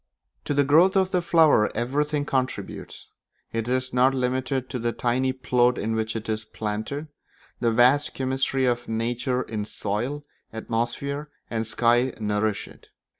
To 0.45 0.55
the 0.55 0.63
growth 0.63 0.95
of 0.95 1.11
the 1.11 1.21
flower 1.21 1.69
everything 1.77 2.25
contributes; 2.25 3.07
it 3.53 3.67
is 3.67 3.93
not 3.93 4.15
limited 4.15 4.67
to 4.71 4.79
the 4.79 4.93
tiny 4.93 5.31
plot 5.31 5.77
in 5.77 5.93
which 5.93 6.15
it 6.15 6.27
is 6.27 6.43
planted: 6.43 7.07
the 7.59 7.71
vast 7.71 8.15
chemistry 8.15 8.65
of 8.65 8.87
nature 8.89 9.43
in 9.43 9.63
soil, 9.63 10.23
atmosphere, 10.51 11.29
and 11.51 11.67
sky 11.67 12.13
nourish 12.19 12.67
it. 12.67 12.89